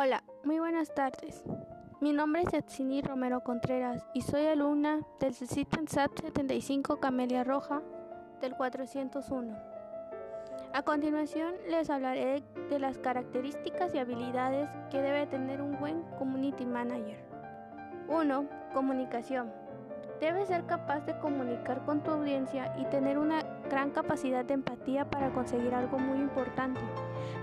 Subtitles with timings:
[0.00, 1.42] Hola, muy buenas tardes.
[2.00, 7.82] Mi nombre es Yatsini Romero Contreras y soy alumna del CITPEN SAT 75 Camelia Roja
[8.40, 9.58] del 401.
[10.72, 16.64] A continuación les hablaré de las características y habilidades que debe tener un buen Community
[16.64, 17.18] Manager.
[18.06, 18.48] 1.
[18.74, 19.52] Comunicación.
[20.20, 25.08] Debes ser capaz de comunicar con tu audiencia y tener una gran capacidad de empatía
[25.08, 26.80] para conseguir algo muy importante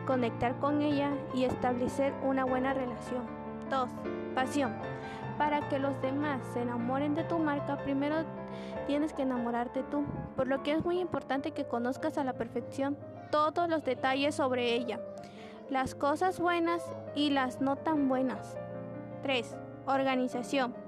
[0.05, 3.23] conectar con ella y establecer una buena relación.
[3.69, 3.89] 2.
[4.33, 4.73] Pasión.
[5.37, 8.17] Para que los demás se enamoren de tu marca, primero
[8.87, 12.97] tienes que enamorarte tú, por lo que es muy importante que conozcas a la perfección
[13.31, 14.99] todos los detalles sobre ella,
[15.69, 16.83] las cosas buenas
[17.15, 18.55] y las no tan buenas.
[19.23, 19.57] 3.
[19.87, 20.84] Organización.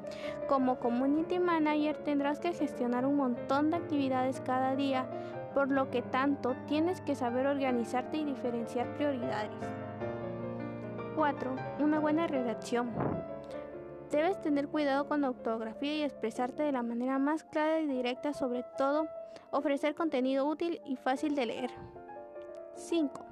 [0.48, 5.08] Como community manager tendrás que gestionar un montón de actividades cada día
[5.54, 9.52] por lo que tanto tienes que saber organizarte y diferenciar prioridades.
[11.16, 11.56] 4.
[11.80, 12.92] Una buena redacción.
[14.12, 18.34] Debes tener cuidado con la ortografía y expresarte de la manera más clara y directa,
[18.34, 19.08] sobre todo
[19.52, 21.72] ofrecer contenido útil y fácil de leer.
[22.76, 23.26] 5.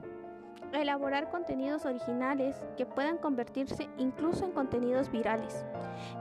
[0.73, 5.66] Elaborar contenidos originales que puedan convertirse incluso en contenidos virales.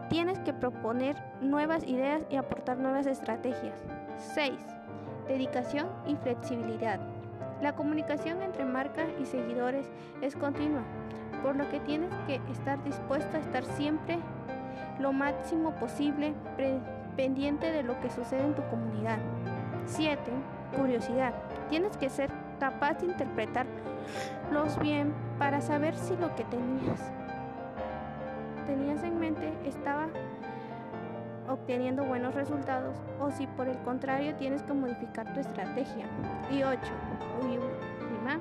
[0.08, 3.82] Tienes que proponer nuevas ideas y aportar nuevas estrategias.
[4.34, 4.52] 6
[5.26, 7.00] dedicación y flexibilidad.
[7.60, 9.86] La comunicación entre marca y seguidores
[10.20, 10.82] es continua,
[11.42, 14.18] por lo que tienes que estar dispuesto a estar siempre
[14.98, 16.34] lo máximo posible
[17.16, 19.18] pendiente de lo que sucede en tu comunidad.
[19.86, 20.20] 7.
[20.76, 21.32] Curiosidad.
[21.68, 27.12] Tienes que ser capaz de interpretarlos bien para saber si lo que tenías
[28.66, 30.08] tenías en mente estaba
[31.48, 36.06] obteniendo buenos resultados o si por el contrario tienes que modificar tu estrategia.
[36.50, 36.80] Y 8.
[37.42, 38.40] Última,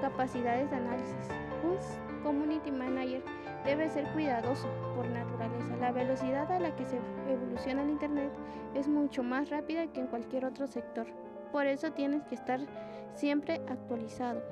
[0.00, 1.28] capacidades de análisis.
[1.62, 3.22] Un community manager
[3.64, 5.76] debe ser cuidadoso por naturaleza.
[5.80, 6.98] La velocidad a la que se
[7.28, 8.32] evoluciona el Internet
[8.74, 11.06] es mucho más rápida que en cualquier otro sector.
[11.52, 12.60] Por eso tienes que estar
[13.14, 14.42] siempre actualizado.